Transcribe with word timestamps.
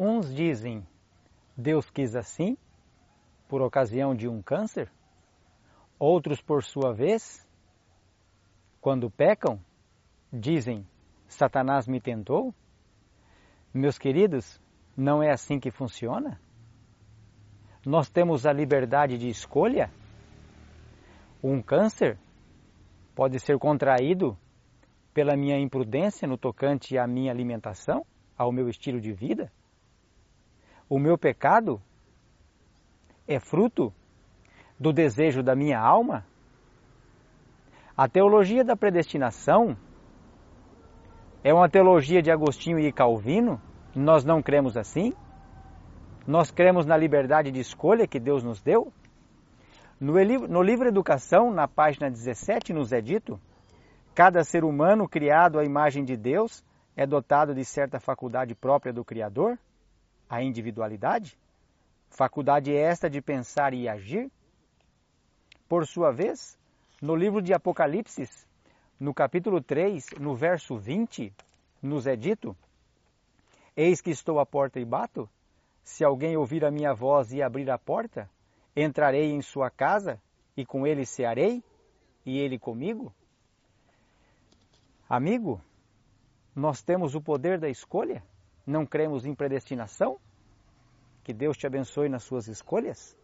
Alguns 0.00 0.34
dizem 0.34 0.82
Deus 1.54 1.90
quis 1.90 2.16
assim, 2.16 2.56
por 3.46 3.60
ocasião 3.60 4.14
de 4.14 4.26
um 4.26 4.40
câncer. 4.40 4.90
Outros, 5.98 6.40
por 6.40 6.64
sua 6.64 6.94
vez, 6.94 7.46
quando 8.80 9.10
pecam, 9.10 9.60
dizem 10.32 10.86
Satanás 11.28 11.86
me 11.86 12.00
tentou. 12.00 12.54
Meus 13.74 13.98
queridos, 13.98 14.58
não 14.96 15.22
é 15.22 15.32
assim 15.32 15.60
que 15.60 15.70
funciona? 15.70 16.40
Nós 17.84 18.08
temos 18.08 18.46
a 18.46 18.54
liberdade 18.54 19.18
de 19.18 19.28
escolha. 19.28 19.90
Um 21.44 21.60
câncer 21.60 22.18
pode 23.14 23.38
ser 23.38 23.58
contraído 23.58 24.34
pela 25.12 25.36
minha 25.36 25.58
imprudência 25.58 26.26
no 26.26 26.38
tocante 26.38 26.96
à 26.96 27.06
minha 27.06 27.30
alimentação, 27.30 28.02
ao 28.34 28.50
meu 28.50 28.66
estilo 28.66 28.98
de 28.98 29.12
vida. 29.12 29.52
O 30.90 30.98
meu 30.98 31.16
pecado 31.16 31.80
é 33.28 33.38
fruto 33.38 33.94
do 34.76 34.92
desejo 34.92 35.40
da 35.40 35.54
minha 35.54 35.78
alma? 35.78 36.26
A 37.96 38.08
teologia 38.08 38.64
da 38.64 38.74
predestinação 38.74 39.76
é 41.44 41.54
uma 41.54 41.68
teologia 41.68 42.20
de 42.20 42.28
Agostinho 42.28 42.80
e 42.80 42.90
Calvino? 42.90 43.62
Nós 43.94 44.24
não 44.24 44.42
cremos 44.42 44.76
assim? 44.76 45.14
Nós 46.26 46.50
cremos 46.50 46.84
na 46.84 46.96
liberdade 46.96 47.52
de 47.52 47.60
escolha 47.60 48.08
que 48.08 48.18
Deus 48.18 48.42
nos 48.42 48.60
deu? 48.60 48.92
No, 50.00 50.14
no 50.48 50.60
livro 50.60 50.88
Educação, 50.88 51.52
na 51.52 51.68
página 51.68 52.10
17, 52.10 52.72
nos 52.72 52.92
é 52.92 53.00
dito: 53.00 53.40
cada 54.12 54.42
ser 54.42 54.64
humano 54.64 55.08
criado 55.08 55.60
à 55.60 55.64
imagem 55.64 56.02
de 56.04 56.16
Deus 56.16 56.64
é 56.96 57.06
dotado 57.06 57.54
de 57.54 57.64
certa 57.64 58.00
faculdade 58.00 58.56
própria 58.56 58.92
do 58.92 59.04
Criador, 59.04 59.56
a 60.30 60.40
individualidade, 60.40 61.36
faculdade 62.08 62.72
esta 62.72 63.10
de 63.10 63.20
pensar 63.20 63.74
e 63.74 63.88
agir. 63.88 64.30
Por 65.68 65.84
sua 65.84 66.12
vez, 66.12 66.56
no 67.02 67.16
livro 67.16 67.42
de 67.42 67.52
Apocalipse, 67.52 68.28
no 68.98 69.12
capítulo 69.12 69.60
3, 69.60 70.10
no 70.20 70.36
verso 70.36 70.78
20, 70.78 71.34
nos 71.82 72.06
é 72.06 72.14
dito: 72.14 72.56
Eis 73.76 74.00
que 74.00 74.10
estou 74.10 74.38
à 74.38 74.46
porta 74.46 74.78
e 74.78 74.84
bato. 74.84 75.28
Se 75.82 76.04
alguém 76.04 76.36
ouvir 76.36 76.64
a 76.64 76.70
minha 76.70 76.94
voz 76.94 77.32
e 77.32 77.42
abrir 77.42 77.68
a 77.68 77.78
porta, 77.78 78.30
entrarei 78.76 79.32
em 79.32 79.42
sua 79.42 79.68
casa 79.68 80.20
e 80.56 80.64
com 80.64 80.86
ele 80.86 81.04
cearei 81.04 81.64
e 82.24 82.38
ele 82.38 82.58
comigo. 82.58 83.12
Amigo, 85.08 85.60
nós 86.54 86.82
temos 86.82 87.16
o 87.16 87.20
poder 87.20 87.58
da 87.58 87.68
escolha? 87.68 88.22
Não 88.70 88.86
cremos 88.86 89.26
em 89.26 89.34
predestinação? 89.34 90.16
Que 91.24 91.32
Deus 91.32 91.56
te 91.56 91.66
abençoe 91.66 92.08
nas 92.08 92.22
suas 92.22 92.46
escolhas. 92.46 93.16